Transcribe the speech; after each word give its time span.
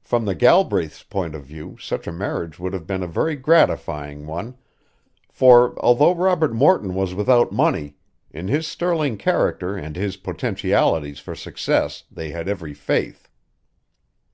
From 0.00 0.24
the 0.24 0.34
Galbraiths' 0.34 1.02
point 1.06 1.34
of 1.34 1.44
view 1.44 1.76
such 1.78 2.06
a 2.06 2.10
marriage 2.10 2.58
would 2.58 2.72
have 2.72 2.86
been 2.86 3.02
a 3.02 3.06
very 3.06 3.36
gratifying 3.36 4.24
one, 4.26 4.56
for 5.30 5.78
although 5.84 6.14
Robert 6.14 6.54
Morton 6.54 6.94
was 6.94 7.14
without 7.14 7.52
money, 7.52 7.94
in 8.30 8.48
his 8.48 8.66
sterling 8.66 9.18
character 9.18 9.76
and 9.76 9.94
his 9.94 10.16
potentalities 10.16 11.18
for 11.18 11.34
success 11.34 12.04
they 12.10 12.30
had 12.30 12.48
every 12.48 12.72
faith. 12.72 13.28